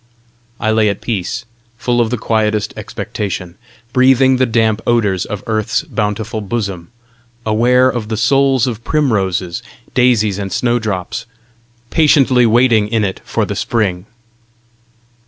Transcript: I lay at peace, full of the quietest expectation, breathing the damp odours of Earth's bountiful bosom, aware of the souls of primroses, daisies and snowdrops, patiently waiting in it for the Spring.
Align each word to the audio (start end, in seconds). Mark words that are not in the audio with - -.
I 0.59 0.71
lay 0.71 0.89
at 0.89 0.99
peace, 0.99 1.45
full 1.77 2.01
of 2.01 2.09
the 2.09 2.17
quietest 2.17 2.73
expectation, 2.75 3.53
breathing 3.93 4.37
the 4.37 4.47
damp 4.47 4.81
odours 4.87 5.25
of 5.25 5.43
Earth's 5.45 5.83
bountiful 5.83 6.41
bosom, 6.41 6.89
aware 7.45 7.87
of 7.87 8.07
the 8.07 8.17
souls 8.17 8.65
of 8.65 8.83
primroses, 8.83 9.61
daisies 9.93 10.39
and 10.39 10.51
snowdrops, 10.51 11.27
patiently 11.91 12.47
waiting 12.47 12.87
in 12.87 13.03
it 13.03 13.21
for 13.23 13.45
the 13.45 13.55
Spring. 13.55 14.07